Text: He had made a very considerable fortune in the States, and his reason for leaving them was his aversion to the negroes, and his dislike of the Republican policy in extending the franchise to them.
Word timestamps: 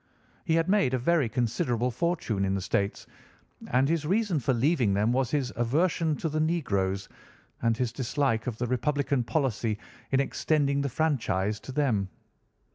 He 0.45 0.55
had 0.55 0.67
made 0.67 0.95
a 0.95 0.97
very 0.97 1.29
considerable 1.29 1.91
fortune 1.91 2.43
in 2.43 2.55
the 2.55 2.61
States, 2.61 3.05
and 3.67 3.87
his 3.87 4.03
reason 4.03 4.39
for 4.39 4.51
leaving 4.51 4.95
them 4.95 5.11
was 5.13 5.29
his 5.29 5.53
aversion 5.55 6.15
to 6.15 6.27
the 6.27 6.39
negroes, 6.39 7.07
and 7.61 7.77
his 7.77 7.93
dislike 7.93 8.47
of 8.47 8.57
the 8.57 8.65
Republican 8.65 9.23
policy 9.23 9.77
in 10.11 10.19
extending 10.19 10.81
the 10.81 10.89
franchise 10.89 11.59
to 11.59 11.71
them. 11.71 12.09